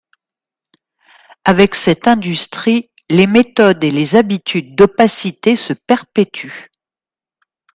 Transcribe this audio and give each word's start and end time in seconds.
Avec 1.45 1.75
cette 1.75 2.07
industrie, 2.07 2.89
les 3.07 3.27
méthodes 3.27 3.83
et 3.83 3.91
les 3.91 4.15
habitudes 4.15 4.75
d’opacité 4.75 5.55
se 5.55 5.73
perpétuent. 5.73 6.71